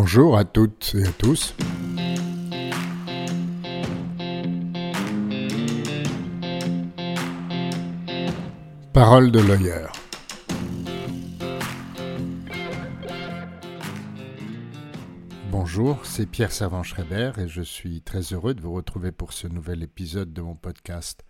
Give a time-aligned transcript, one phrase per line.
[0.00, 1.56] Bonjour à toutes et à tous.
[8.92, 9.86] Parole de lawyer.
[15.50, 19.82] Bonjour, c'est Pierre Servan-Schreiber et je suis très heureux de vous retrouver pour ce nouvel
[19.82, 21.24] épisode de mon podcast.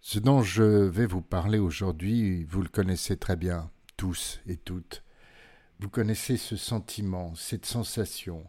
[0.00, 5.03] Ce dont je vais vous parler aujourd'hui, vous le connaissez très bien, tous et toutes.
[5.80, 8.46] Vous connaissez ce sentiment, cette sensation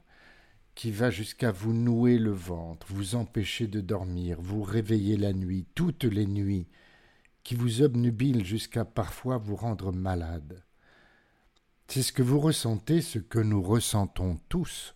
[0.75, 5.65] qui va jusqu'à vous nouer le ventre, vous empêcher de dormir, vous réveiller la nuit,
[5.73, 6.67] toutes les nuits,
[7.43, 10.63] qui vous obnubile jusqu'à parfois vous rendre malade.
[11.87, 14.95] C'est ce que vous ressentez, ce que nous ressentons tous,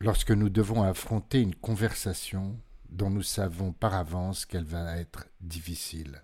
[0.00, 6.22] lorsque nous devons affronter une conversation dont nous savons par avance qu'elle va être difficile.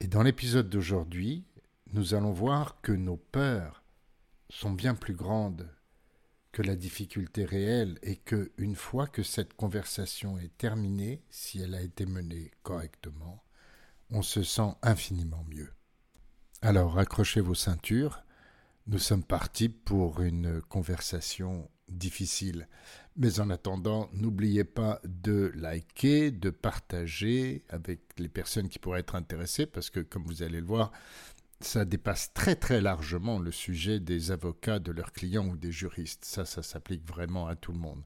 [0.00, 1.44] Et dans l'épisode d'aujourd'hui,
[1.92, 3.84] nous allons voir que nos peurs
[4.48, 5.68] sont bien plus grandes
[6.50, 11.74] que la difficulté réelle et que, une fois que cette conversation est terminée, si elle
[11.74, 13.42] a été menée correctement,
[14.10, 15.72] on se sent infiniment mieux.
[16.60, 18.22] Alors accrochez vos ceintures,
[18.86, 22.68] nous sommes partis pour une conversation difficile.
[23.16, 29.14] Mais en attendant, n'oubliez pas de liker, de partager avec les personnes qui pourraient être
[29.14, 30.92] intéressées, parce que comme vous allez le voir,
[31.64, 36.24] ça dépasse très très largement le sujet des avocats, de leurs clients ou des juristes.
[36.24, 38.02] Ça, ça s'applique vraiment à tout le monde.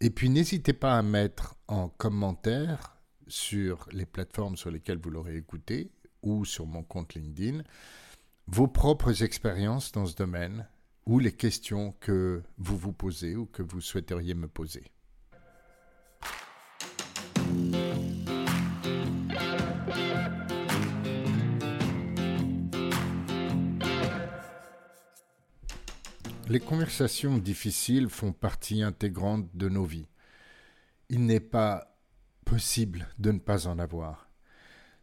[0.00, 2.96] Et puis n'hésitez pas à mettre en commentaire
[3.28, 5.90] sur les plateformes sur lesquelles vous l'aurez écouté
[6.22, 7.62] ou sur mon compte LinkedIn
[8.48, 10.68] vos propres expériences dans ce domaine
[11.04, 14.84] ou les questions que vous vous posez ou que vous souhaiteriez me poser.
[26.48, 30.06] Les conversations difficiles font partie intégrante de nos vies.
[31.08, 31.98] Il n'est pas
[32.44, 34.30] possible de ne pas en avoir.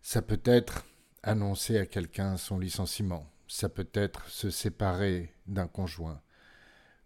[0.01, 0.85] Ça peut être
[1.21, 6.21] annoncer à quelqu'un son licenciement, ça peut être se séparer d'un conjoint,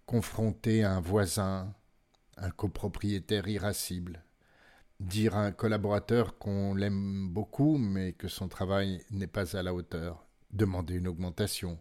[0.06, 1.74] confronter un voisin,
[2.38, 4.24] un copropriétaire irascible,
[5.00, 9.74] dire à un collaborateur qu'on l'aime beaucoup mais que son travail n'est pas à la
[9.74, 11.80] hauteur, demander une augmentation,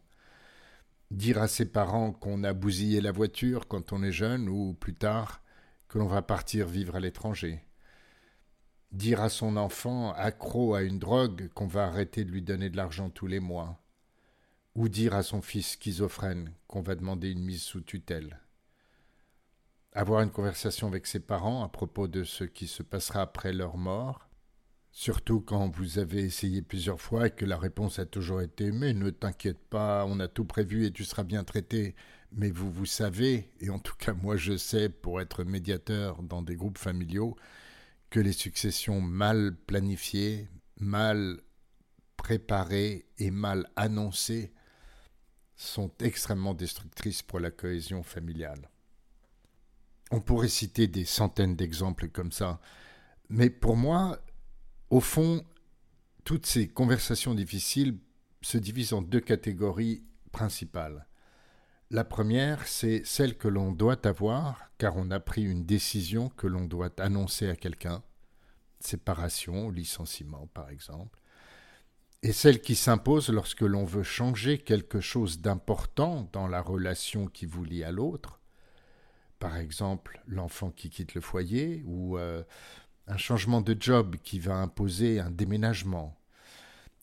[1.11, 4.95] dire à ses parents qu'on a bousillé la voiture quand on est jeune ou plus
[4.95, 5.43] tard
[5.89, 7.63] que l'on va partir vivre à l'étranger.
[8.93, 12.77] Dire à son enfant accro à une drogue qu'on va arrêter de lui donner de
[12.77, 13.83] l'argent tous les mois.
[14.75, 18.41] Ou dire à son fils schizophrène qu'on va demander une mise sous tutelle.
[19.93, 23.79] Avoir une conversation avec ses parents à propos de ce qui se passera après leur
[23.79, 24.26] mort
[24.99, 28.95] Surtout quand vous avez essayé plusieurs fois et que la réponse a toujours été Mais
[28.95, 31.95] ne t'inquiète pas, on a tout prévu et tu seras bien traité.
[32.33, 36.41] Mais vous, vous savez, et en tout cas moi je sais pour être médiateur dans
[36.41, 37.37] des groupes familiaux,
[38.09, 40.49] que les successions mal planifiées,
[40.81, 41.43] mal
[42.17, 44.51] préparées et mal annoncées
[45.57, 48.71] sont extrêmement destructrices pour la cohésion familiale.
[50.11, 52.61] On pourrait citer des centaines d'exemples comme ça,
[53.29, 54.23] mais pour moi,
[54.91, 55.45] au fond,
[56.25, 57.99] toutes ces conversations difficiles
[58.43, 60.03] se divisent en deux catégories
[60.33, 61.07] principales.
[61.91, 66.47] La première, c'est celle que l'on doit avoir car on a pris une décision que
[66.47, 68.03] l'on doit annoncer à quelqu'un,
[68.81, 71.21] séparation, licenciement par exemple,
[72.23, 77.47] et celle qui s'impose lorsque l'on veut changer quelque chose d'important dans la relation qui
[77.47, 78.41] vous lie à l'autre,
[79.39, 82.43] par exemple l'enfant qui quitte le foyer ou euh,
[83.07, 86.19] un changement de job qui va imposer un déménagement,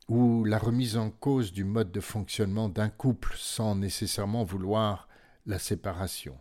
[0.09, 5.07] ou la remise en cause du mode de fonctionnement d'un couple sans nécessairement vouloir
[5.45, 6.37] la séparation.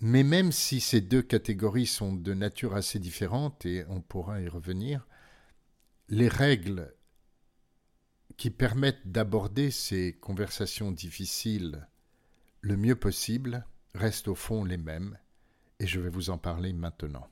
[0.00, 4.48] Mais même si ces deux catégories sont de nature assez différente, et on pourra y
[4.48, 5.06] revenir,
[6.08, 6.92] les règles
[8.36, 11.86] qui permettent d'aborder ces conversations difficiles
[12.60, 13.64] le mieux possible
[13.94, 15.18] restent au fond les mêmes,
[15.82, 17.28] et je vais vous en parler maintenant.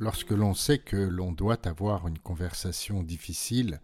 [0.00, 3.80] Lorsque l'on sait que l'on doit avoir une conversation difficile,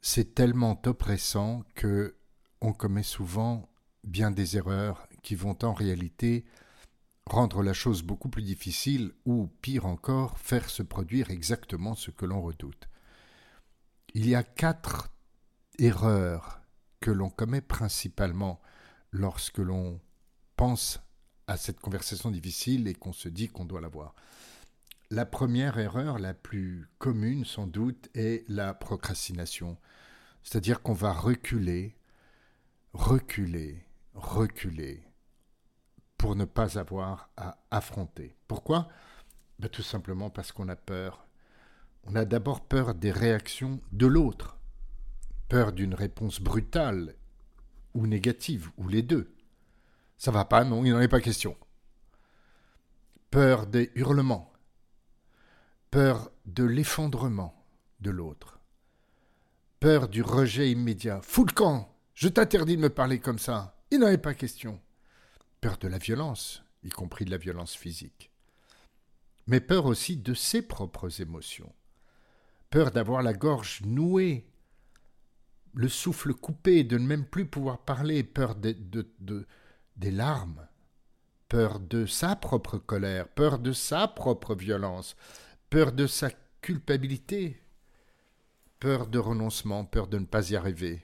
[0.00, 2.14] c'est tellement oppressant que
[2.60, 3.68] on commet souvent
[4.04, 6.44] bien des erreurs qui vont en réalité
[7.26, 12.24] rendre la chose beaucoup plus difficile ou, pire encore, faire se produire exactement ce que
[12.24, 12.88] l'on redoute.
[14.18, 15.10] Il y a quatre
[15.78, 16.62] erreurs
[17.00, 18.62] que l'on commet principalement
[19.12, 20.00] lorsque l'on
[20.56, 21.00] pense
[21.46, 24.14] à cette conversation difficile et qu'on se dit qu'on doit l'avoir.
[25.10, 29.76] La première erreur, la plus commune sans doute, est la procrastination.
[30.42, 31.94] C'est-à-dire qu'on va reculer,
[32.94, 33.84] reculer,
[34.14, 35.04] reculer
[36.16, 38.34] pour ne pas avoir à affronter.
[38.48, 38.88] Pourquoi?
[39.58, 41.25] Ben, Tout simplement parce qu'on a peur.
[42.08, 44.56] On a d'abord peur des réactions de l'autre,
[45.48, 47.16] peur d'une réponse brutale
[47.94, 49.34] ou négative, ou les deux.
[50.16, 51.56] Ça va pas, non, il n'en est pas question.
[53.30, 54.52] Peur des hurlements,
[55.90, 57.66] peur de l'effondrement
[58.00, 58.60] de l'autre,
[59.80, 61.20] peur du rejet immédiat.
[61.22, 64.80] Fous le camp Je t'interdis de me parler comme ça Il n'en est pas question.
[65.60, 68.30] Peur de la violence, y compris de la violence physique.
[69.48, 71.72] Mais peur aussi de ses propres émotions.
[72.76, 74.46] Peur d'avoir la gorge nouée,
[75.72, 78.76] le souffle coupé, de ne même plus pouvoir parler, peur de,
[79.18, 79.46] de,
[79.96, 80.68] des larmes,
[81.48, 85.16] peur de sa propre colère, peur de sa propre violence,
[85.70, 86.28] peur de sa
[86.60, 87.62] culpabilité,
[88.78, 91.02] peur de renoncement, peur de ne pas y arriver,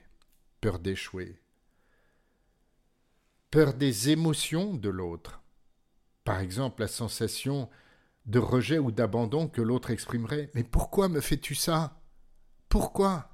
[0.61, 1.41] peur d'échouer,
[3.49, 5.41] peur des émotions de l'autre,
[6.23, 7.67] par exemple la sensation
[8.25, 10.49] de rejet ou d'abandon que l'autre exprimerait.
[10.53, 12.01] Mais pourquoi me fais-tu ça?
[12.69, 13.29] Pourquoi?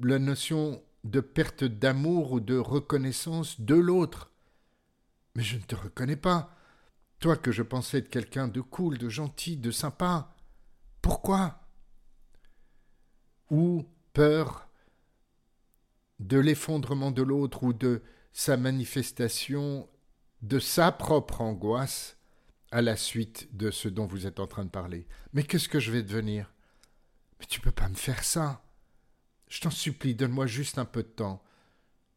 [0.00, 4.30] La notion de perte d'amour ou de reconnaissance de l'autre.
[5.34, 6.54] Mais je ne te reconnais pas.
[7.18, 10.34] Toi que je pensais être quelqu'un de cool, de gentil, de sympa,
[11.02, 11.60] pourquoi?
[13.50, 14.68] Ou peur
[16.20, 18.02] de l'effondrement de l'autre ou de
[18.32, 19.88] sa manifestation
[20.42, 22.16] de sa propre angoisse
[22.74, 25.06] à la suite de ce dont vous êtes en train de parler.
[25.32, 26.52] Mais qu'est-ce que je vais devenir?
[27.38, 28.64] Mais tu peux pas me faire ça.
[29.48, 31.40] Je t'en supplie, donne-moi juste un peu de temps.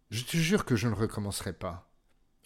[0.10, 1.88] Je te jure que je ne recommencerai pas.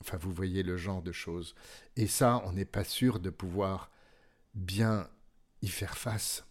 [0.01, 1.55] Enfin, vous voyez le genre de choses.
[1.95, 3.89] Et ça, on n'est pas sûr de pouvoir
[4.55, 5.09] bien
[5.61, 6.43] y faire face.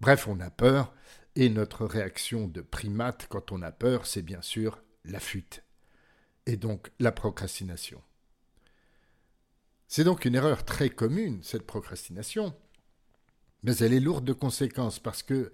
[0.00, 0.94] Bref, on a peur,
[1.34, 5.64] et notre réaction de primate quand on a peur, c'est bien sûr la fuite,
[6.46, 8.00] et donc la procrastination.
[9.94, 12.54] C'est donc une erreur très commune, cette procrastination,
[13.62, 15.52] mais elle est lourde de conséquences parce que,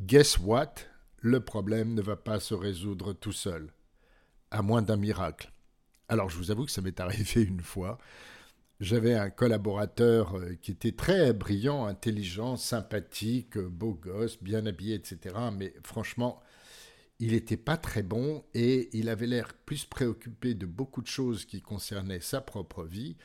[0.00, 0.74] guess what,
[1.20, 3.72] le problème ne va pas se résoudre tout seul,
[4.50, 5.52] à moins d'un miracle.
[6.08, 7.98] Alors je vous avoue que ça m'est arrivé une fois.
[8.80, 15.36] J'avais un collaborateur euh, qui était très brillant, intelligent, sympathique, beau gosse, bien habillé, etc.
[15.56, 16.42] Mais franchement,
[17.20, 21.44] il n'était pas très bon et il avait l'air plus préoccupé de beaucoup de choses
[21.44, 23.16] qui concernaient sa propre vie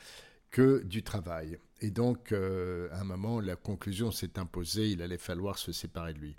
[0.52, 1.58] que du travail.
[1.80, 6.14] Et donc, euh, à un moment, la conclusion s'est imposée, il allait falloir se séparer
[6.14, 6.36] de lui.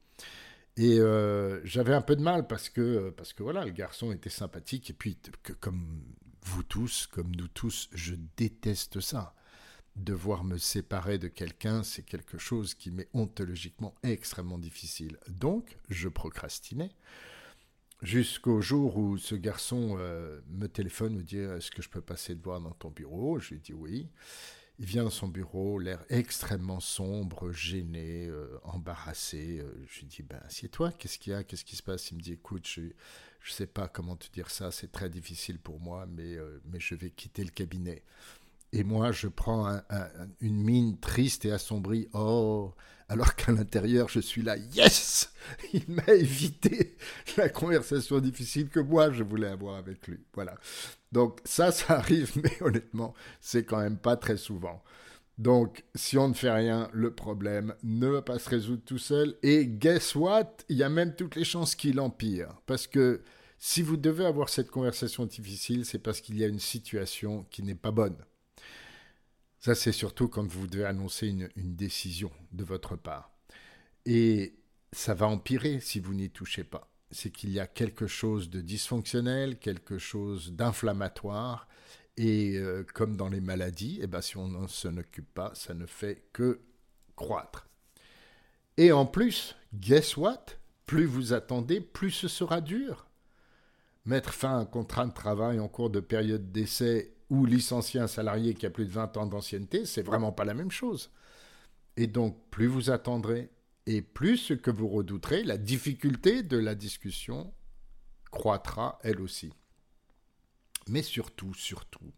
[0.77, 4.29] Et euh, j'avais un peu de mal parce que, parce que voilà, le garçon était
[4.29, 6.01] sympathique et puis que, comme
[6.45, 9.35] vous tous, comme nous tous, je déteste ça.
[9.95, 15.17] Devoir me séparer de quelqu'un, c'est quelque chose qui m'est ontologiquement extrêmement difficile.
[15.27, 16.89] Donc, je procrastinais
[18.03, 22.35] jusqu'au jour où ce garçon euh, me téléphone, me dit Est-ce que je peux passer
[22.35, 23.39] te voir dans ton bureau?
[23.39, 24.07] Je lui dis oui.
[24.79, 29.59] Il vient dans son bureau, l'air extrêmement sombre, gêné, euh, embarrassé.
[29.59, 31.43] Euh, je lui dis ben, Assieds-toi, qu'est-ce qu'il y a?
[31.43, 32.11] Qu'est-ce qui se passe?
[32.11, 32.91] Il me dit Écoute, je, ne
[33.45, 37.09] sais pas comment te dire ça, c'est très difficile pour moi, mais, mais je vais
[37.11, 38.03] quitter le cabinet.
[38.73, 39.79] Et moi, je prends
[40.41, 42.09] une mine triste et assombrie.
[42.13, 42.73] Oh,
[43.07, 44.57] alors qu'à l'intérieur, je suis là.
[44.57, 45.31] Yes
[45.73, 46.97] Il m'a évité
[47.37, 50.17] la conversation difficile que moi, je voulais avoir avec lui.
[50.33, 50.55] Voilà.
[51.11, 54.83] Donc ça, ça arrive, mais honnêtement, c'est quand même pas très souvent.
[55.37, 59.35] Donc, si on ne fait rien, le problème ne va pas se résoudre tout seul.
[59.43, 60.57] Et guess what?
[60.69, 62.49] Il y a même toutes les chances qu'il empire.
[62.65, 63.21] Parce que
[63.59, 67.61] si vous devez avoir cette conversation difficile, c'est parce qu'il y a une situation qui
[67.61, 68.17] n'est pas bonne.
[69.63, 73.31] Ça, c'est surtout quand vous devez annoncer une, décision de votre part.
[74.05, 74.55] Et
[74.91, 76.91] ça va empirer si vous n'y touchez pas.
[77.11, 81.69] C'est qu'il y a quelque chose de dysfonctionnel, quelque chose d'inflammatoire,
[82.17, 85.73] et euh, comme dans les maladies, eh ben, si on ne s'en occupe pas, ça
[85.73, 86.59] ne fait que
[87.15, 87.69] croître.
[88.75, 90.45] Et en plus, guess what?
[90.85, 93.07] Plus vous attendez, plus ce sera dur.
[94.03, 98.07] Mettre fin à un contrat de travail en cours de période d'essai ou licencier un
[98.07, 101.11] salarié qui a plus de 20 ans d'ancienneté, c'est vraiment pas la même chose.
[101.97, 103.49] Et donc, plus vous attendrez,
[103.85, 107.53] et plus ce que vous redouterez, la difficulté de la discussion
[108.31, 109.53] croîtra elle aussi
[110.87, 112.13] mais surtout, surtout,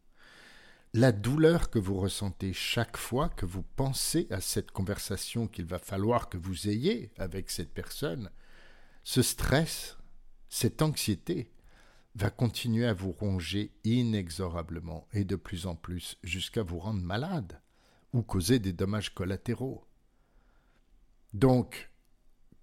[0.94, 5.80] la douleur que vous ressentez chaque fois que vous pensez à cette conversation qu'il va
[5.80, 8.32] falloir que vous ayez avec cette personne,
[9.04, 9.98] ce stress,
[10.48, 11.52] cette anxiété,
[12.16, 17.62] va continuer à vous ronger inexorablement et de plus en plus jusqu'à vous rendre malade
[18.14, 19.86] ou causer des dommages collatéraux.
[21.34, 21.92] Donc,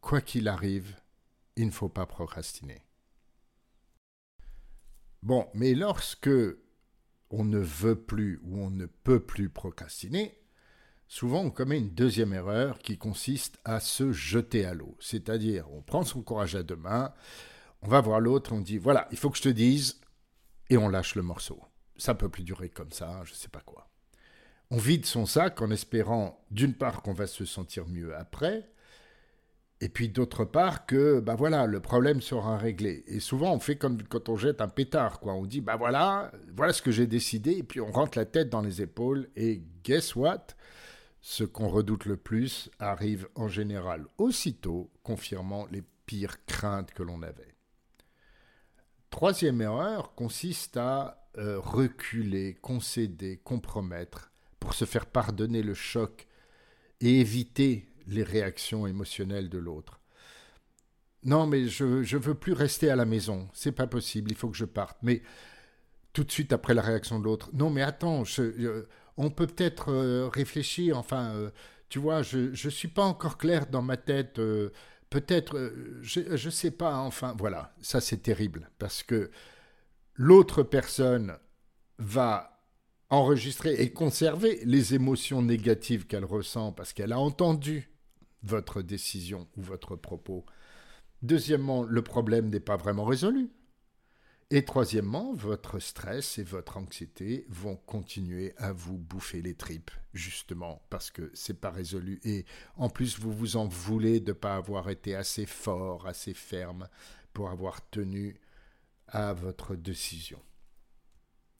[0.00, 0.96] quoi qu'il arrive,
[1.56, 2.82] il ne faut pas procrastiner.
[5.22, 6.30] Bon, mais lorsque
[7.30, 10.38] on ne veut plus ou on ne peut plus procrastiner,
[11.06, 14.96] souvent on commet une deuxième erreur qui consiste à se jeter à l'eau.
[15.00, 17.12] C'est-à-dire, on prend son courage à deux mains,
[17.82, 20.00] on va voir l'autre, on dit voilà, il faut que je te dise,
[20.70, 21.60] et on lâche le morceau.
[21.96, 23.88] Ça peut plus durer comme ça, je ne sais pas quoi.
[24.70, 28.70] On vide son sac en espérant d'une part qu'on va se sentir mieux après,
[29.80, 33.02] et puis d'autre part que ben voilà, le problème sera réglé.
[33.08, 35.34] Et souvent on fait comme quand on jette un pétard, quoi.
[35.34, 38.48] On dit ben voilà, voilà ce que j'ai décidé, et puis on rentre la tête
[38.48, 40.46] dans les épaules, et guess what?
[41.20, 47.22] Ce qu'on redoute le plus arrive en général aussitôt, confirmant les pires craintes que l'on
[47.22, 47.51] avait.
[49.12, 56.26] Troisième erreur consiste à euh, reculer, concéder, compromettre pour se faire pardonner le choc
[57.02, 60.00] et éviter les réactions émotionnelles de l'autre.
[61.24, 63.48] Non, mais je ne veux plus rester à la maison.
[63.52, 64.30] C'est pas possible.
[64.30, 64.96] Il faut que je parte.
[65.02, 65.22] Mais
[66.14, 67.50] tout de suite après la réaction de l'autre.
[67.52, 68.24] Non, mais attends.
[69.18, 70.96] On peut peut-être euh, réfléchir.
[70.96, 71.50] Enfin, euh,
[71.90, 74.40] tu vois, je ne suis pas encore clair dans ma tête.
[75.12, 76.96] Peut-être, je ne sais pas.
[76.96, 77.74] Enfin, voilà.
[77.82, 79.30] Ça, c'est terrible parce que
[80.14, 81.36] l'autre personne
[81.98, 82.58] va
[83.10, 87.90] enregistrer et conserver les émotions négatives qu'elle ressent parce qu'elle a entendu
[88.42, 90.46] votre décision ou votre propos.
[91.20, 93.50] Deuxièmement, le problème n'est pas vraiment résolu.
[94.54, 100.82] Et troisièmement, votre stress et votre anxiété vont continuer à vous bouffer les tripes, justement
[100.90, 102.20] parce que c'est pas résolu.
[102.22, 102.44] Et
[102.76, 106.90] en plus, vous vous en voulez de ne pas avoir été assez fort, assez ferme
[107.32, 108.38] pour avoir tenu
[109.08, 110.42] à votre décision.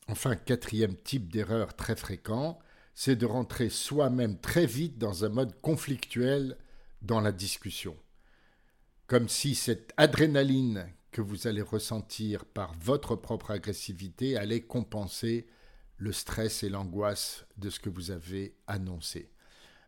[0.08, 2.58] Enfin, quatrième type d'erreur très fréquent,
[2.94, 6.58] c'est de rentrer soi-même très vite dans un mode conflictuel
[7.00, 7.96] dans la discussion.
[9.06, 15.46] Comme si cette adrénaline que vous allez ressentir par votre propre agressivité allait compenser
[15.98, 19.30] le stress et l'angoisse de ce que vous avez annoncé.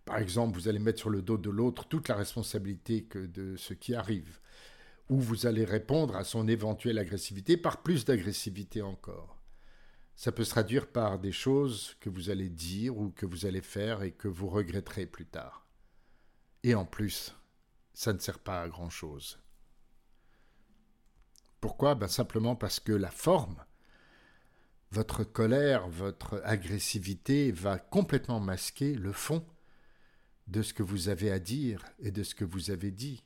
[0.05, 3.73] Par exemple, vous allez mettre sur le dos de l'autre toute la responsabilité de ce
[3.73, 4.39] qui arrive,
[5.09, 9.41] ou vous allez répondre à son éventuelle agressivité par plus d'agressivité encore.
[10.15, 13.63] Ça peut se traduire par des choses que vous allez dire ou que vous allez
[13.63, 15.67] faire et que vous regretterez plus tard.
[16.63, 17.35] Et en plus,
[17.95, 19.39] ça ne sert pas à grand-chose.
[21.65, 21.95] Pourquoi?
[21.95, 23.57] Ben Simplement parce que la forme,
[24.91, 29.47] votre colère, votre agressivité va complètement masquer le fond
[30.47, 33.25] de ce que vous avez à dire et de ce que vous avez dit.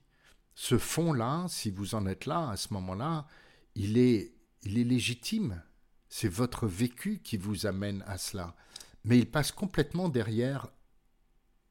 [0.54, 3.26] Ce fond-là, si vous en êtes là, à ce moment-là,
[3.74, 5.60] il est, il est légitime.
[6.08, 8.54] C'est votre vécu qui vous amène à cela.
[9.02, 10.68] Mais il passe complètement derrière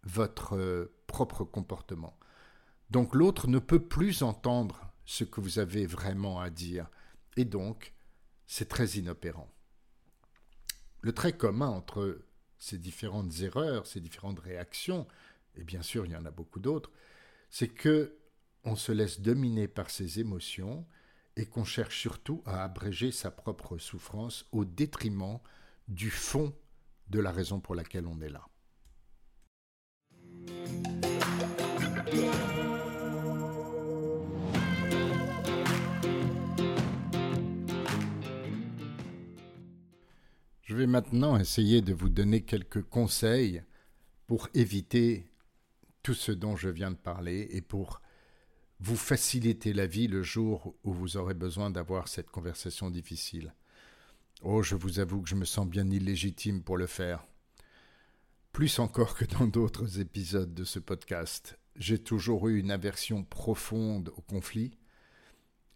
[0.04, 2.20] votre euh, propre comportement.
[2.90, 6.88] Donc l'autre ne peut plus entendre ce que vous avez vraiment à dire,
[7.38, 7.94] et donc
[8.46, 9.50] c'est très inopérant.
[11.02, 12.22] Le trait commun entre
[12.60, 15.08] ces différentes erreurs, ces différentes réactions,
[15.56, 16.92] et bien sûr il y en a beaucoup d'autres,
[17.50, 18.18] c'est que
[18.66, 20.86] on se laisse dominer par ses émotions
[21.38, 25.40] et qu'on cherche surtout à abréger sa propre souffrance au détriment
[25.88, 26.54] du fond
[27.08, 28.46] de la raison pour laquelle on est là.
[40.68, 43.64] Je vais maintenant essayer de vous donner quelques conseils
[44.26, 45.32] pour éviter
[46.04, 48.02] tout ce dont je viens de parler et pour
[48.82, 53.56] vous faciliter la vie le jour où vous aurez besoin d'avoir cette conversation difficile.
[54.42, 57.26] Oh, je vous avoue que je me sens bien illégitime pour le faire
[58.52, 61.58] plus encore que dans d'autres épisodes de ce podcast.
[61.78, 64.78] J'ai toujours eu une aversion profonde au conflit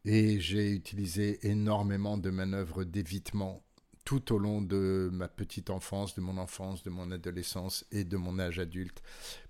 [0.04, 3.64] et j'ai utilisé énormément de manœuvres d'évitement
[4.12, 8.18] tout au long de ma petite enfance, de mon enfance, de mon adolescence et de
[8.18, 9.02] mon âge adulte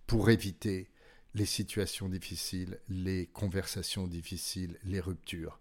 [0.05, 0.91] pour éviter
[1.33, 5.59] les situations difficiles, les conversations difficiles, les ruptures.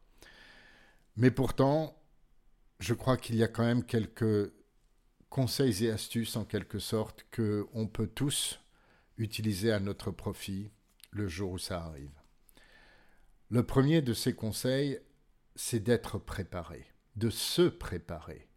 [1.16, 1.98] Mais pourtant,
[2.78, 4.52] je crois qu'il y a quand même quelques
[5.30, 8.60] conseils et astuces en quelque sorte que on peut tous
[9.16, 10.70] utiliser à notre profit
[11.10, 12.20] le jour où ça arrive.
[13.48, 15.00] Le premier de ces conseils,
[15.56, 16.84] c'est d'être préparé,
[17.16, 18.49] de se préparer.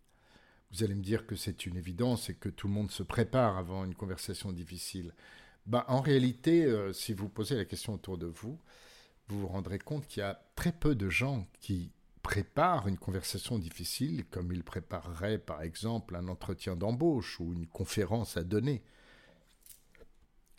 [0.73, 3.57] Vous allez me dire que c'est une évidence et que tout le monde se prépare
[3.57, 5.13] avant une conversation difficile.
[5.65, 8.59] Bah, en réalité, euh, si vous posez la question autour de vous,
[9.27, 13.59] vous vous rendrez compte qu'il y a très peu de gens qui prépare une conversation
[13.59, 18.81] difficile comme il préparerait par exemple un entretien d'embauche ou une conférence à donner.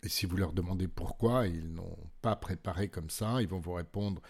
[0.01, 3.73] Et si vous leur demandez pourquoi, ils n'ont pas préparé comme ça, ils vont vous
[3.73, 4.21] répondre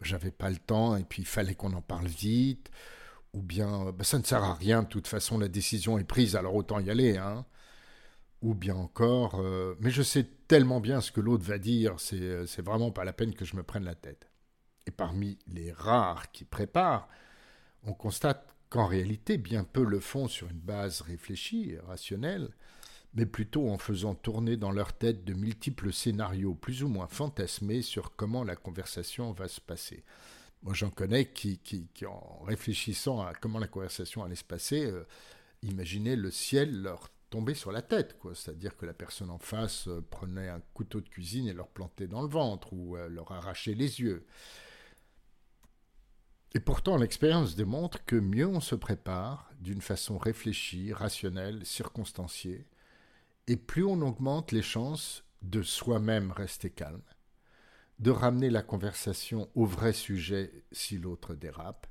[0.00, 2.70] j'avais pas le temps et puis il fallait qu'on en parle vite,
[3.36, 6.36] ou bien bah, ça ne sert à rien, de toute façon la décision est prise,
[6.36, 7.18] alors autant y aller.
[7.18, 7.44] Hein.
[8.42, 12.46] Ou bien encore, euh, mais je sais tellement bien ce que l'autre va dire, c'est,
[12.46, 14.28] c'est vraiment pas la peine que je me prenne la tête.
[14.86, 17.08] Et parmi les rares qui préparent,
[17.82, 22.50] on constate qu'en réalité, bien peu le font sur une base réfléchie et rationnelle,
[23.14, 27.82] mais plutôt en faisant tourner dans leur tête de multiples scénarios plus ou moins fantasmés
[27.82, 30.04] sur comment la conversation va se passer.
[30.66, 31.60] Moi, j'en connais qui,
[32.08, 35.06] en réfléchissant à comment la conversation allait se passer, euh,
[35.62, 38.18] imaginaient le ciel leur tomber sur la tête.
[38.34, 42.08] C'est-à-dire que la personne en face euh, prenait un couteau de cuisine et leur plantait
[42.08, 44.26] dans le ventre ou euh, leur arrachait les yeux.
[46.52, 52.66] Et pourtant, l'expérience démontre que mieux on se prépare, d'une façon réfléchie, rationnelle, circonstanciée,
[53.46, 57.02] et plus on augmente les chances de soi-même rester calme,
[57.98, 61.86] de ramener la conversation au vrai sujet si l'autre dérape,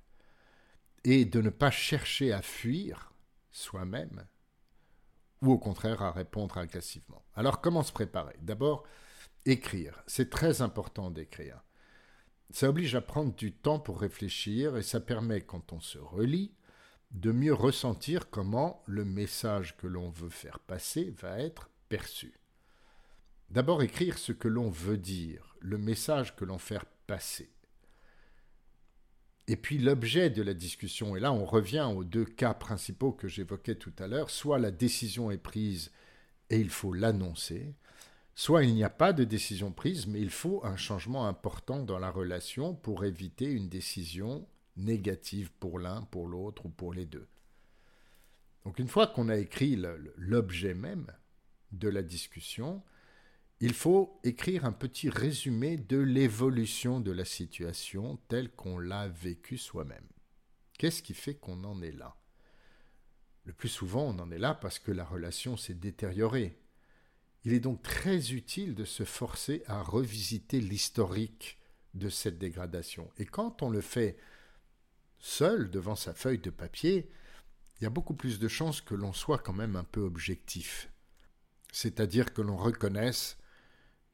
[1.04, 3.14] et de ne pas chercher à fuir
[3.52, 4.26] soi-même,
[5.42, 7.24] ou au contraire à répondre agressivement.
[7.36, 8.36] Alors comment se préparer?
[8.42, 8.84] D'abord,
[9.46, 10.04] écrire.
[10.08, 11.64] C'est très important d'écrire.
[12.52, 16.54] Ça oblige à prendre du temps pour réfléchir et ça permet, quand on se relit,
[17.12, 22.40] de mieux ressentir comment le message que l'on veut faire passer va être perçu.
[23.50, 27.52] D'abord écrire ce que l'on veut dire, le message que l'on fait passer.
[29.48, 33.28] Et puis l'objet de la discussion, et là on revient aux deux cas principaux que
[33.28, 35.92] j'évoquais tout à l'heure, soit la décision est prise
[36.50, 37.76] et il faut l'annoncer,
[38.34, 42.00] soit il n'y a pas de décision prise, mais il faut un changement important dans
[42.00, 44.48] la relation pour éviter une décision
[44.78, 47.28] négative pour l'un, pour l'autre ou pour les deux.
[48.66, 49.80] Donc une fois qu'on a écrit
[50.18, 51.06] l'objet même
[51.72, 52.82] de la discussion,
[53.66, 59.58] il faut écrire un petit résumé de l'évolution de la situation telle qu'on l'a vécue
[59.58, 60.08] soi-même.
[60.78, 62.16] Qu'est-ce qui fait qu'on en est là?
[63.44, 66.62] Le plus souvent, on en est là parce que la relation s'est détériorée.
[67.44, 71.58] Il est donc très utile de se forcer à revisiter l'historique
[71.96, 73.10] de cette dégradation.
[73.18, 74.16] Et quand on le fait
[75.18, 77.10] seul devant sa feuille de papier,
[77.80, 80.92] il y a beaucoup plus de chances que l'on soit quand même un peu objectif.
[81.72, 83.40] C'est-à-dire que l'on reconnaisse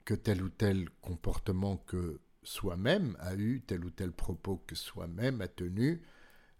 [0.06, 5.42] que tel ou tel comportement que soi-même a eu, tel ou tel propos que soi-même
[5.42, 6.02] a tenu,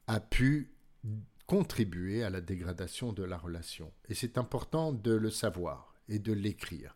[0.08, 0.72] a pu
[1.48, 3.92] contribuer à la dégradation de la relation.
[4.10, 6.96] Et c'est important de le savoir et de l'écrire,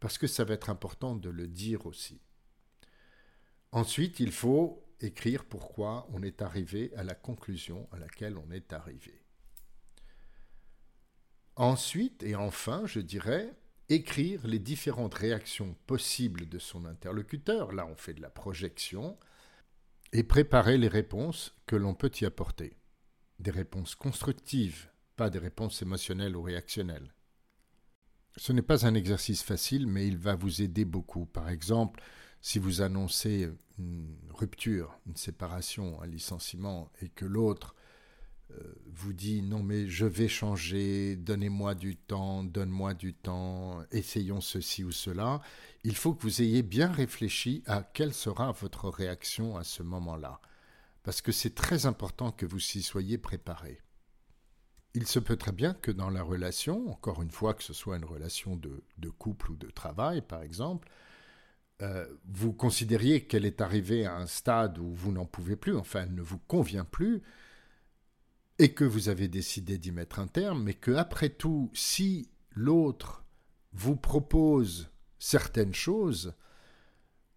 [0.00, 2.20] parce que ça va être important de le dire aussi.
[3.72, 8.72] Ensuite, il faut écrire pourquoi on est arrivé à la conclusion à laquelle on est
[8.72, 9.22] arrivé.
[11.56, 13.54] Ensuite et enfin, je dirais,
[13.88, 19.16] écrire les différentes réactions possibles de son interlocuteur, là on fait de la projection,
[20.12, 22.76] et préparer les réponses que l'on peut y apporter.
[23.38, 27.12] Des réponses constructives, pas des réponses émotionnelles ou réactionnelles.
[28.36, 31.26] Ce n'est pas un exercice facile, mais il va vous aider beaucoup.
[31.26, 32.02] Par exemple,
[32.40, 37.74] si vous annoncez une rupture, une séparation, un licenciement, et que l'autre
[38.86, 44.84] vous dit non mais je vais changer, donnez-moi du temps, donne-moi du temps, essayons ceci
[44.84, 45.40] ou cela,
[45.84, 50.40] il faut que vous ayez bien réfléchi à quelle sera votre réaction à ce moment-là.
[51.02, 53.80] Parce que c'est très important que vous y soyez préparé.
[54.94, 57.96] Il se peut très bien que dans la relation, encore une fois que ce soit
[57.96, 60.88] une relation de, de couple ou de travail par exemple,
[61.82, 66.04] euh, vous considériez qu'elle est arrivée à un stade où vous n'en pouvez plus, enfin
[66.04, 67.22] elle ne vous convient plus,
[68.58, 73.24] et que vous avez décidé d'y mettre un terme, mais que après tout, si l'autre
[73.72, 76.34] vous propose certaines choses,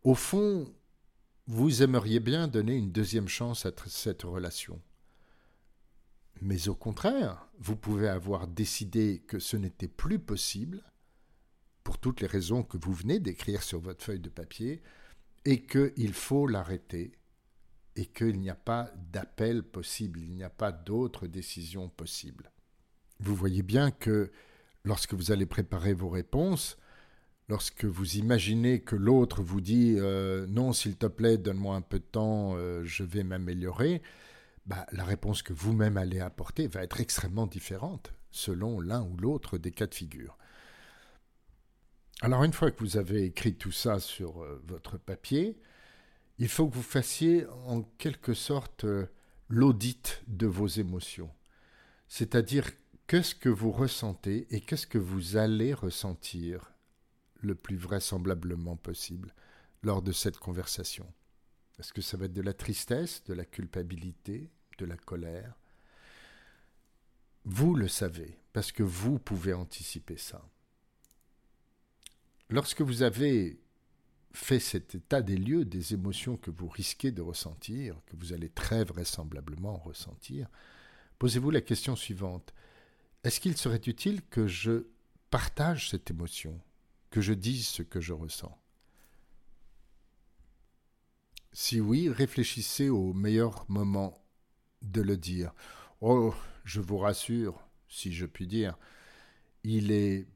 [0.04, 0.74] au fond,
[1.48, 4.82] vous aimeriez bien donner une deuxième chance à cette relation.
[6.42, 10.84] Mais au contraire, vous pouvez avoir décidé que ce n'était plus possible,
[11.84, 14.82] pour toutes les raisons que vous venez d'écrire sur votre feuille de papier,
[15.44, 17.19] et qu'il faut l'arrêter,
[18.00, 22.50] et qu'il n'y a pas d'appel possible, il n'y a pas d'autre décision possible.
[23.20, 24.32] Vous voyez bien que
[24.86, 26.78] lorsque vous allez préparer vos réponses,
[27.50, 32.00] lorsque vous imaginez que l'autre vous dit euh, non, s'il te plaît, donne-moi un peu
[32.00, 34.02] de temps, euh, je vais m'améliorer,
[34.66, 39.58] bah, la réponse que vous-même allez apporter va être extrêmement différente selon l'un ou l'autre
[39.58, 40.38] des cas de figure.
[42.22, 45.60] Alors une fois que vous avez écrit tout ça sur euh, votre papier,
[46.40, 49.08] il faut que vous fassiez en quelque sorte euh,
[49.50, 51.30] l'audit de vos émotions.
[52.08, 52.72] C'est-à-dire
[53.08, 56.74] qu'est-ce que vous ressentez et qu'est-ce que vous allez ressentir
[57.42, 59.34] le plus vraisemblablement possible
[59.84, 61.06] lors de cette conversation?
[61.78, 65.60] Est-ce que ça va être de la tristesse, de la culpabilité, de la colère?
[67.44, 70.42] Vous le savez, parce que vous pouvez anticiper ça.
[72.50, 73.60] Lorsque vous avez
[74.32, 78.50] fait cet état des lieux des émotions que vous risquez de ressentir, que vous allez
[78.50, 80.48] très vraisemblablement ressentir,
[81.18, 82.54] posez-vous la question suivante.
[83.24, 84.88] Est-ce qu'il serait utile que je
[85.30, 86.60] partage cette émotion,
[87.10, 88.58] que je dise ce que je ressens?
[91.52, 94.24] Si oui, réfléchissez au meilleur moment
[94.82, 95.54] de le dire.
[96.00, 98.78] Oh, je vous rassure, si je puis dire,
[99.64, 100.28] il est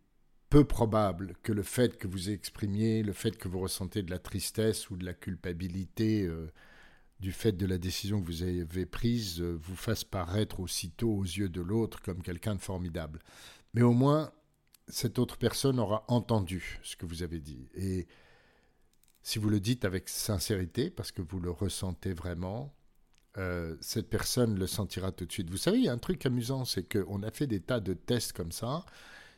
[0.53, 4.19] peu probable que le fait que vous exprimiez, le fait que vous ressentez de la
[4.19, 6.51] tristesse ou de la culpabilité euh,
[7.19, 11.23] du fait de la décision que vous avez prise euh, vous fasse paraître aussitôt aux
[11.23, 13.17] yeux de l'autre comme quelqu'un de formidable.
[13.73, 14.31] Mais au moins,
[14.87, 17.67] cette autre personne aura entendu ce que vous avez dit.
[17.73, 18.05] Et
[19.23, 22.75] si vous le dites avec sincérité, parce que vous le ressentez vraiment,
[23.39, 25.49] euh, cette personne le sentira tout de suite.
[25.49, 27.95] Vous savez, il y a un truc amusant, c'est qu'on a fait des tas de
[27.95, 28.85] tests comme ça.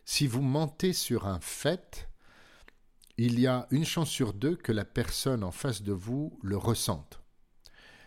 [0.08, 2.08] Si vous mentez sur un fait,
[3.18, 6.58] il y a une chance sur deux que la personne en face de vous le
[6.58, 7.20] ressente.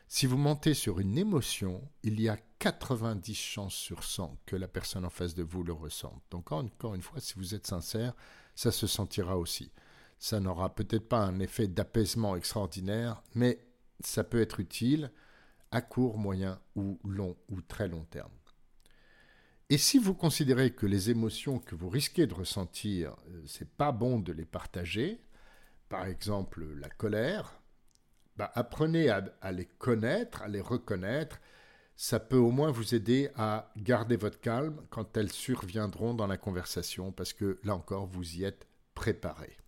[0.07, 4.69] Si vous mentez sur une émotion, il y a 90 chances sur 100 que la
[4.69, 6.23] personne en face de vous le ressente.
[6.31, 8.15] Donc encore une fois, si vous êtes sincère,
[8.55, 9.73] ça se sentira aussi.
[10.21, 13.59] Ça n'aura peut-être pas un effet d'apaisement extraordinaire, mais
[14.01, 15.11] ça peut être utile
[15.73, 18.31] à court, moyen ou long ou très long terme.
[19.71, 23.93] Et si vous considérez que les émotions que vous risquez de ressentir, euh, c'est pas
[23.93, 25.21] bon de les partager,
[25.91, 27.61] par exemple la colère,
[28.37, 31.39] bah, apprenez à, à, les connaître, à les reconnaître.
[31.97, 36.39] Ça peut au moins vous aider à garder votre calme quand elles surviendront dans la
[36.39, 39.59] conversation, parce que là encore, vous y êtes préparé.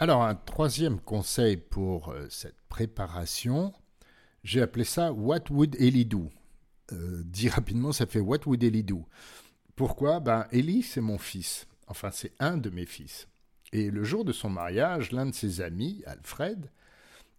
[0.00, 3.74] Alors, un troisième conseil pour euh, cette préparation,
[4.44, 6.30] j'ai appelé ça What would Ellie do?
[6.92, 9.04] Euh, Dit rapidement, ça fait What would Ellie do?
[9.74, 10.20] Pourquoi?
[10.20, 11.66] Ben, Ellie, c'est mon fils.
[11.88, 13.26] Enfin, c'est un de mes fils.
[13.72, 16.70] Et le jour de son mariage, l'un de ses amis, Alfred,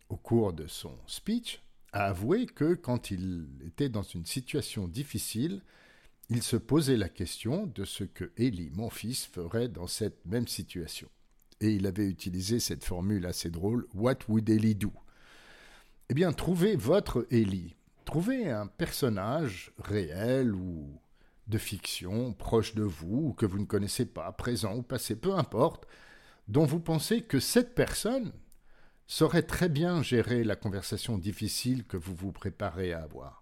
[0.09, 1.61] au cours de son speech,
[1.93, 5.61] a avoué que quand il était dans une situation difficile,
[6.29, 10.47] il se posait la question de ce que Ellie, mon fils, ferait dans cette même
[10.49, 11.09] situation
[11.61, 14.91] et il avait utilisé cette formule assez drôle What would Ellie do?
[16.09, 17.75] Eh bien, trouvez votre Ellie.
[18.05, 20.99] Trouvez un personnage réel ou
[21.47, 25.33] de fiction proche de vous ou que vous ne connaissez pas, présent ou passé, peu
[25.35, 25.87] importe,
[26.47, 28.31] dont vous pensez que cette personne
[29.05, 33.38] saurait très bien gérer la conversation difficile que vous vous préparez à avoir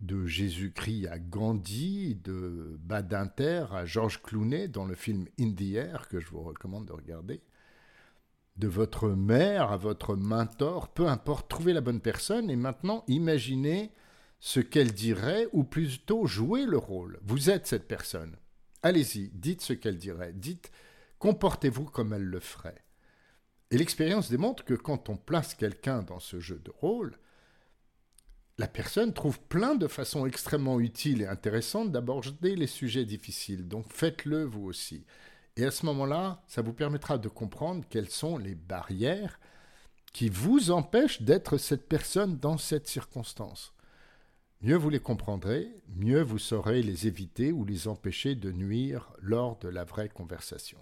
[0.00, 6.20] de Jésus-Christ à Gandhi, de Badinter à Georges Clooney dans le film In Air que
[6.20, 7.42] je vous recommande de regarder,
[8.56, 13.92] de votre mère à votre mentor, peu importe, trouvez la bonne personne et maintenant imaginez
[14.40, 17.18] ce qu'elle dirait ou plutôt jouez le rôle.
[17.22, 18.36] Vous êtes cette personne.
[18.82, 20.70] Allez-y, dites ce qu'elle dirait, dites,
[21.18, 22.84] comportez-vous comme elle le ferait.
[23.70, 27.18] Et l'expérience démontre que quand on place quelqu'un dans ce jeu de rôle,
[28.58, 33.68] la personne trouve plein de façons extrêmement utiles et intéressantes d'aborder les sujets difficiles.
[33.68, 35.06] Donc faites-le vous aussi.
[35.56, 39.38] Et à ce moment-là, ça vous permettra de comprendre quelles sont les barrières
[40.12, 43.72] qui vous empêchent d'être cette personne dans cette circonstance.
[44.60, 49.56] Mieux vous les comprendrez, mieux vous saurez les éviter ou les empêcher de nuire lors
[49.58, 50.78] de la vraie conversation.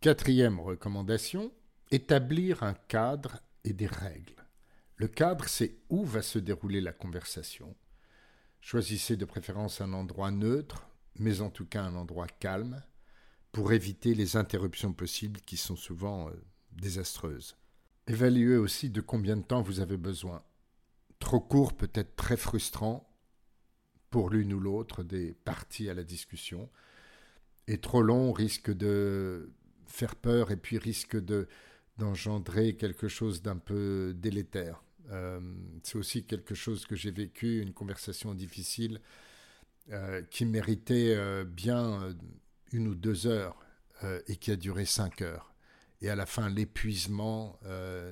[0.00, 1.52] Quatrième recommandation,
[1.92, 4.39] établir un cadre et des règles.
[5.00, 7.74] Le cadre, c'est où va se dérouler la conversation.
[8.60, 12.82] Choisissez de préférence un endroit neutre, mais en tout cas un endroit calme,
[13.50, 16.32] pour éviter les interruptions possibles qui sont souvent euh,
[16.72, 17.56] désastreuses.
[18.08, 20.42] Évaluez aussi de combien de temps vous avez besoin.
[21.18, 23.10] Trop court peut être très frustrant
[24.10, 26.68] pour l'une ou l'autre des parties à la discussion,
[27.68, 29.50] et trop long risque de
[29.86, 31.48] faire peur et puis risque de
[31.96, 34.82] d'engendrer quelque chose d'un peu délétère.
[35.10, 35.40] Euh,
[35.82, 39.00] c'est aussi quelque chose que j'ai vécu, une conversation difficile
[39.90, 42.14] euh, qui méritait euh, bien
[42.72, 43.56] une ou deux heures
[44.28, 45.52] et qui a duré cinq heures.
[46.00, 47.60] Et à la fin, l'épuisement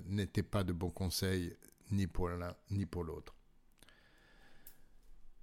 [0.05, 1.57] n'était pas de bon conseil
[1.91, 3.35] ni pour l'un ni pour l'autre.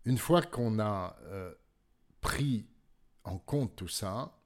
[0.04, 1.18] Une fois qu'on a
[2.22, 2.68] pris
[3.24, 4.38] en compte tout ça,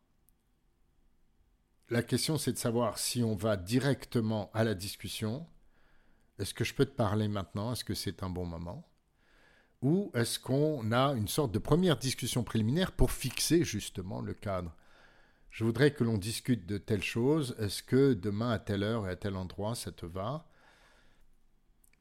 [1.89, 5.45] la question c'est de savoir si on va directement à la discussion.
[6.39, 7.73] Est-ce que je peux te parler maintenant?
[7.73, 8.89] Est-ce que c'est un bon moment?
[9.81, 14.75] Ou est-ce qu'on a une sorte de première discussion préliminaire pour fixer justement le cadre?
[15.51, 17.55] Je voudrais que l'on discute de telle chose.
[17.59, 20.45] Est-ce que demain à telle heure et à tel endroit ça te va?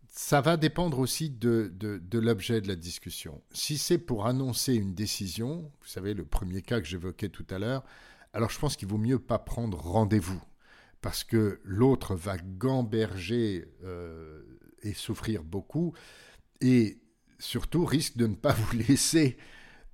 [0.08, 3.42] Ça va dépendre aussi de, de, l'objet de la discussion.
[3.52, 7.58] Si c'est pour annoncer une décision, vous savez, le premier cas que j'évoquais tout à
[7.58, 7.84] l'heure,
[8.32, 10.42] alors je pense qu'il vaut mieux pas prendre rendez-vous,
[11.00, 14.42] parce que l'autre va gamberger euh,
[14.82, 15.94] et souffrir beaucoup,
[16.60, 17.00] et
[17.38, 19.36] surtout risque de ne pas vous laisser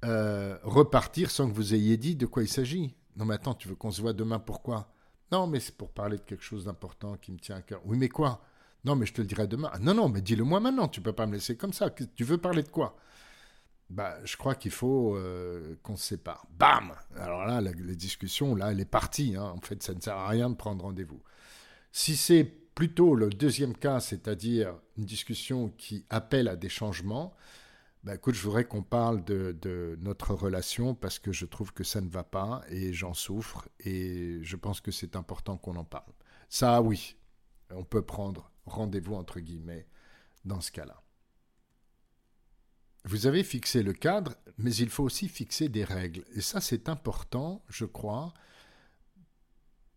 [0.04, 2.94] euh, repartir sans que vous ayez dit de quoi il s'agit.
[3.16, 4.92] Non mais attends, tu veux qu'on se voit demain, pourquoi?
[5.32, 7.80] Non mais c'est pour parler de quelque chose d'important qui me tient à cœur.
[7.84, 8.44] Oui mais quoi?
[8.84, 9.70] Non, mais je te le dirai demain.
[9.72, 10.88] Ah, non, non, mais dis-le moi maintenant.
[10.88, 11.88] Tu peux pas me laisser comme ça.
[11.90, 12.96] Tu veux parler de quoi?
[13.94, 16.46] Bah, je crois qu'il faut euh, qu'on se sépare.
[16.58, 19.36] Bam Alors là, la, discussion, là, elle est partie.
[19.36, 19.54] Hein.
[19.56, 21.22] En fait, ça ne sert à rien de prendre rendez-vous.
[21.92, 27.36] Si c'est plutôt le deuxième cas, c'est-à-dire une discussion qui appelle à des changements,
[28.02, 31.84] bah, écoute, je voudrais qu'on parle de, de, notre relation parce que je trouve que
[31.84, 35.84] ça ne va pas et j'en souffre et je pense que c'est important qu'on en
[35.84, 36.12] parle.
[36.48, 37.16] Ça, oui,
[37.70, 39.86] on peut prendre rendez-vous entre guillemets
[40.44, 41.03] dans ce cas-là.
[43.04, 46.24] Vous avez fixé le cadre, mais il faut aussi fixer des règles.
[46.34, 48.32] Et ça, c'est important, je crois,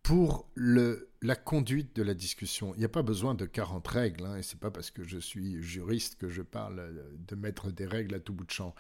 [0.04, 2.74] pour la conduite de la discussion.
[2.76, 5.04] Il n'y a pas besoin de 40 règles, hein, et ce n'est pas parce que
[5.04, 6.94] je suis juriste que je parle
[7.28, 8.74] de mettre des règles à tout bout de champ.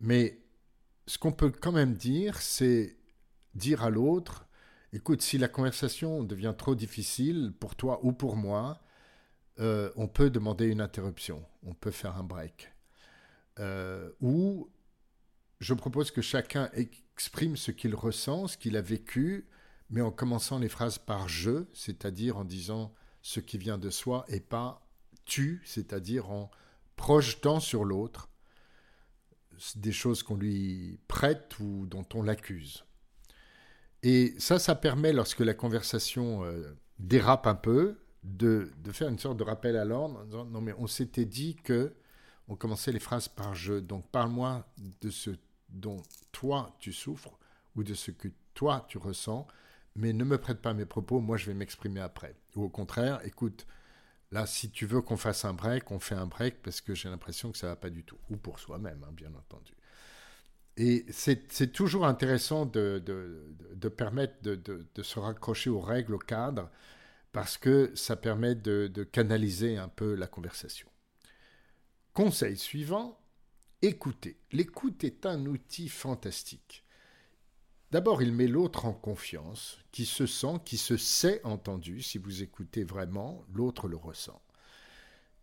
[0.00, 0.40] Mais
[1.06, 2.96] ce qu'on peut quand même dire, c'est
[3.54, 4.46] dire à l'autre,
[4.92, 8.80] écoute, si la conversation devient trop difficile pour toi ou pour moi,
[9.60, 12.71] euh, on peut demander une interruption, on peut faire un break.
[13.58, 14.70] Euh, ou
[15.60, 19.48] je propose que chacun exprime ce qu'il ressent, ce qu'il a vécu,
[19.90, 24.24] mais en commençant les phrases par je, c'est-à-dire en disant ce qui vient de soi,
[24.28, 24.86] et pas
[25.24, 26.50] tu, c'est-à-dire en
[26.96, 28.28] projetant sur l'autre
[29.76, 32.84] des choses qu'on lui prête ou dont on l'accuse.
[34.02, 39.36] Et ça, ça permet, lorsque la conversation euh, dérape un peu, de, faire une sorte
[39.36, 41.92] de rappel à l'ordre en disant non mais on s'était dit que
[42.48, 43.74] on commençait les phrases par je.
[43.74, 44.66] Donc parle-moi
[45.00, 45.30] de ce
[45.68, 46.02] dont
[46.32, 47.38] toi tu souffres
[47.76, 49.46] ou de ce que toi tu ressens
[49.94, 52.34] mais ne me prête pas mes propos moi je vais m'exprimer après.
[52.56, 53.66] Ou au contraire écoute
[54.30, 57.08] là si tu veux qu'on fasse un break on fait un break parce que j'ai
[57.08, 58.18] l'impression que ça va pas du tout.
[58.30, 59.74] Ou pour soi-même hein, bien entendu.
[60.76, 66.70] Et c'est toujours intéressant de, de, permettre de, se raccrocher aux règles, au cadre,
[67.32, 70.88] parce que ça permet de, canaliser un peu la conversation.
[72.14, 73.18] Conseil suivant,
[73.80, 74.38] écoutez.
[74.52, 76.84] L'écoute est un outil fantastique.
[77.90, 82.00] D'abord, il met l'autre en confiance, qui se sent, qui se sait entendu.
[82.02, 84.42] Si vous écoutez vraiment, l'autre le ressent.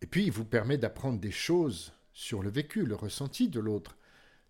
[0.02, 3.96] Et puis, il vous permet d'apprendre des choses sur le vécu, le ressenti de l'autre.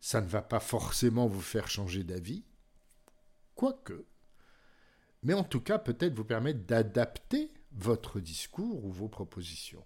[0.00, 2.44] Ça ne va pas forcément vous faire changer d'avis,
[3.54, 4.06] quoique
[5.22, 9.84] mais en tout cas peut-être vous permettre d'adapter votre discours ou vos propositions.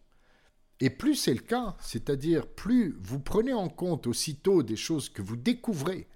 [0.81, 5.23] Et plus c'est le cas, c'est-à-dire plus vous prenez en compte aussitôt des choses que
[5.23, 6.09] vous découvrez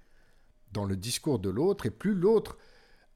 [0.71, 2.57] dans le discours de l'autre, et plus l'autre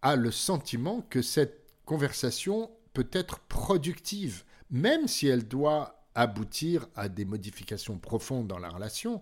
[0.02, 7.10] a le sentiment que cette conversation peut être productive, même si elle doit aboutir à
[7.10, 9.22] des modifications profondes dans la relation,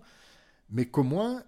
[0.70, 1.44] mais qu'au moins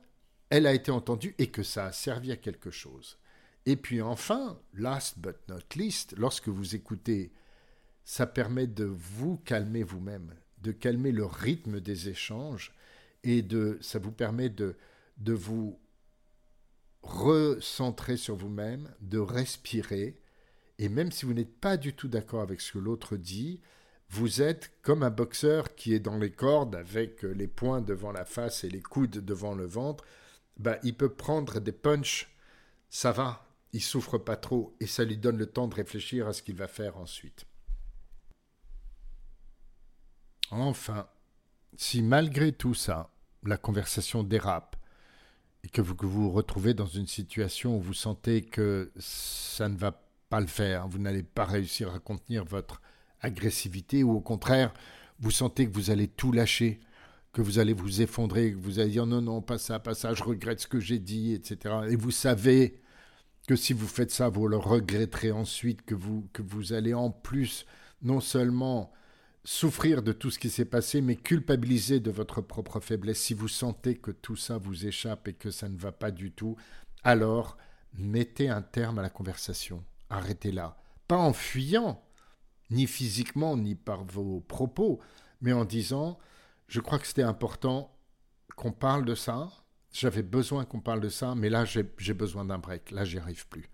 [0.50, 3.18] elle a été entendue et que ça a servi à quelque chose.
[3.66, 7.32] Et puis enfin, last but not least, lorsque vous écoutez,
[8.04, 12.74] ça permet de vous calmer vous-même, de calmer le rythme des échanges
[13.22, 14.74] et de, ça vous permet de,
[15.18, 15.78] vous
[17.02, 20.18] recentrer sur vous-même, de respirer.
[20.78, 23.60] Et même si vous n'êtes pas du tout d'accord avec ce que l'autre dit,
[24.08, 28.24] vous êtes comme un boxeur qui est dans les cordes avec les poings devant la
[28.24, 30.04] face et les coudes devant le ventre.
[30.56, 32.34] Ben, il peut prendre des punches,
[32.88, 36.32] ça va, il souffre pas trop et ça lui donne le temps de réfléchir à
[36.32, 37.44] ce qu'il va faire ensuite.
[40.62, 41.06] Enfin,
[41.76, 43.10] si malgré tout ça,
[43.44, 44.76] la conversation dérape
[45.64, 50.02] et que vous vous, retrouvez dans une situation où vous sentez que ça ne va
[50.28, 52.80] pas le faire, vous n'allez pas réussir à contenir votre
[53.20, 54.72] agressivité ou au contraire,
[55.20, 56.80] vous sentez que vous allez tout lâcher,
[57.32, 60.14] que vous allez vous effondrer, que vous allez dire non, non, pas ça, pas ça,
[60.14, 61.74] je regrette ce que j'ai dit, etc.
[61.88, 62.80] Et vous savez
[63.48, 67.10] que si vous faites ça, vous le regretterez ensuite, que vous, que vous allez en
[67.10, 67.66] plus
[68.02, 68.92] non seulement
[69.44, 73.20] souffrir de tout ce qui s'est passé, mais culpabiliser de votre propre faiblesse.
[73.20, 76.32] Si vous sentez que tout ça vous échappe et que ça ne va pas du
[76.32, 76.56] tout,
[77.02, 77.56] alors
[77.92, 79.84] mettez un terme à la conversation.
[80.10, 80.76] arrêtez-la.
[81.06, 82.02] Pas en fuyant,
[82.70, 85.00] ni physiquement, ni par vos propos,
[85.40, 86.18] mais en disant,
[86.68, 87.94] je crois que c'était important
[88.56, 89.50] qu'on parle de ça,
[89.92, 93.46] j'avais besoin qu'on parle de ça, mais là j'ai besoin d'un break, là j'y arrive
[93.48, 93.68] plus.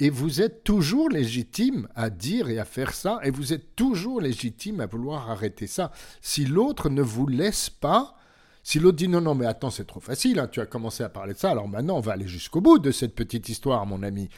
[0.00, 4.20] Et vous êtes toujours légitime à dire et à faire ça, et vous êtes toujours
[4.20, 5.90] légitime à vouloir arrêter ça.
[6.20, 8.14] Si l'autre ne vous laisse pas,
[8.62, 11.08] si l'autre dit non, non, mais attends, c'est trop facile, hein, tu as commencé à
[11.08, 14.02] parler de ça, alors maintenant on va aller jusqu'au bout de cette petite histoire, mon
[14.02, 14.28] ami.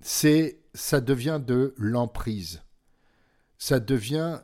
[0.00, 2.62] C'est, ça devient de l'emprise,
[3.58, 4.40] ça devient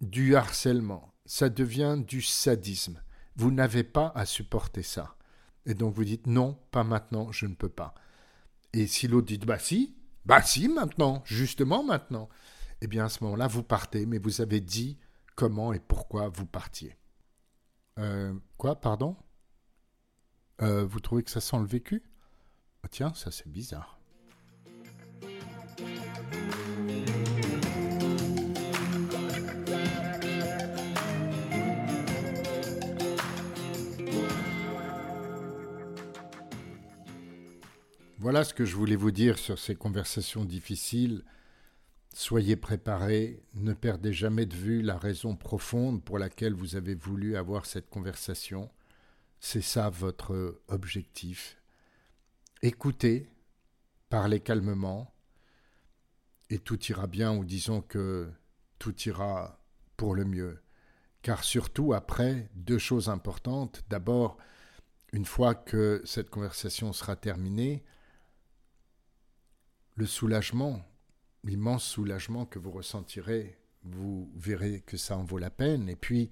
[0.00, 3.00] du harcèlement, ça devient du sadisme.
[3.36, 5.14] Vous n'avez pas à supporter ça.
[5.64, 7.94] Et donc vous dites non, pas maintenant, je ne peux pas.
[8.72, 12.28] Et si l'autre dit bah si, bah si maintenant, justement maintenant,
[12.80, 14.98] eh bien à ce moment-là, vous partez, mais vous avez dit
[15.36, 16.96] comment et pourquoi vous partiez.
[17.98, 19.16] Euh, quoi, pardon?
[20.62, 22.02] Euh, Vous trouvez que ça sent le vécu?
[22.84, 23.97] Oh, Tiens, ça c'est bizarre.
[38.28, 41.24] Voilà ce que je voulais vous dire sur ces conversations difficiles.
[42.12, 47.38] Soyez préparés, ne perdez jamais de vue la raison profonde pour laquelle vous avez voulu
[47.38, 48.70] avoir cette conversation.
[49.40, 51.56] C'est ça votre objectif.
[52.60, 53.30] Écoutez,
[54.10, 55.14] parlez calmement,
[56.50, 58.30] et tout ira bien, ou disons que
[58.78, 59.58] tout ira
[59.96, 60.60] pour le mieux.
[61.22, 63.84] Car surtout après, deux choses importantes.
[63.88, 64.36] D'abord,
[65.14, 67.86] une fois que cette conversation sera terminée,
[69.98, 70.80] le soulagement,
[71.42, 75.88] l'immense soulagement que vous ressentirez, vous verrez que ça en vaut la peine.
[75.88, 76.30] Et puis,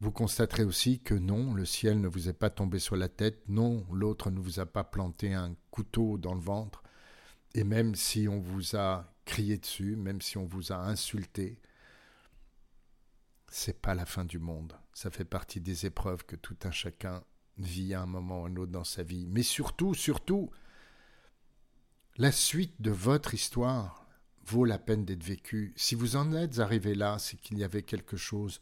[0.00, 3.48] vous constaterez aussi que non, le ciel ne vous est pas tombé sur la tête,
[3.48, 6.82] non, l'autre ne vous a pas planté un couteau dans le ventre.
[7.54, 11.62] Et même si on vous a crié dessus, même si on vous a insulté,
[13.48, 14.74] c'est pas la fin du monde.
[14.92, 17.24] Ça fait partie des épreuves que tout un chacun
[17.56, 19.26] vit à un moment ou à un autre dans sa vie.
[19.28, 20.50] Mais surtout, surtout,
[22.16, 24.06] la suite de votre histoire
[24.44, 25.72] vaut la peine d'être vécue.
[25.76, 28.60] Si vous en êtes arrivé là, c'est qu'il y avait quelque chose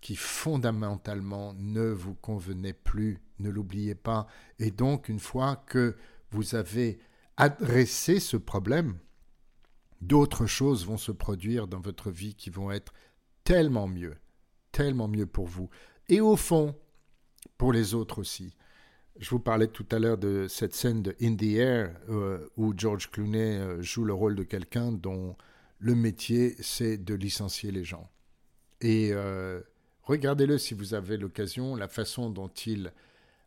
[0.00, 4.26] qui fondamentalement ne vous convenait plus, ne l'oubliez pas.
[4.58, 5.96] Et donc, une fois que
[6.30, 6.98] vous avez
[7.36, 8.98] adressé ce problème,
[10.00, 12.92] d'autres choses vont se produire dans votre vie qui vont être
[13.44, 14.16] tellement mieux,
[14.72, 15.70] tellement mieux pour vous.
[16.08, 16.76] Et au fond,
[17.56, 18.54] pour les autres aussi.
[19.18, 22.72] Je vous parlais tout à l'heure de cette scène de In the Air euh, où
[22.76, 25.36] George Clooney euh, joue le rôle de quelqu'un dont
[25.78, 28.08] le métier c'est de licencier les gens.
[28.80, 29.60] Et euh,
[30.02, 32.92] regardez-le si vous avez l'occasion, la façon dont il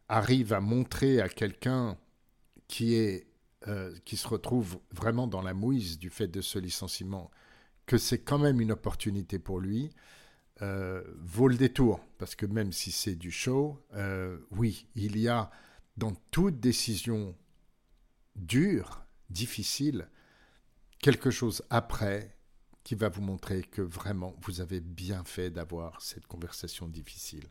[0.08, 1.97] arrive à montrer à quelqu'un
[2.67, 3.28] qui est
[4.04, 7.32] qui se retrouve vraiment dans la mouise du fait de ce licenciement
[7.88, 9.89] que c'est quand même une opportunité pour lui.
[10.62, 15.28] Euh, vaut le détour, parce que même si c'est du show, euh, oui, il y
[15.28, 15.52] a
[15.98, 17.36] dans toute décision
[18.36, 20.08] dure, difficile,
[21.00, 22.38] quelque chose après
[22.84, 27.50] qui va vous montrer que vraiment vous avez bien fait d'avoir cette conversation difficile.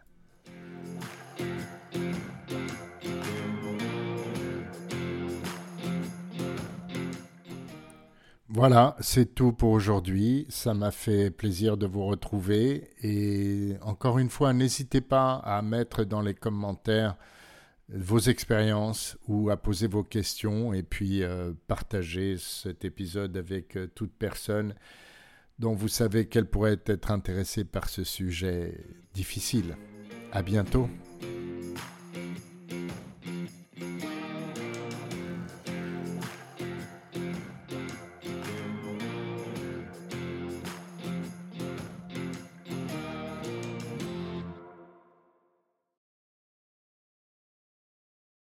[8.56, 10.46] Voilà, c'est tout pour aujourd'hui.
[10.48, 12.88] Ça m'a fait plaisir de vous retrouver.
[13.02, 17.16] Et encore une fois, n'hésitez pas à mettre dans les commentaires
[17.88, 23.88] vos expériences ou à poser vos questions et puis euh, partager cet épisode avec euh,
[23.92, 24.76] toute personne
[25.58, 28.78] dont vous savez qu'elle pourrait être intéressée par ce sujet
[29.14, 29.76] difficile.
[30.30, 30.88] À bientôt.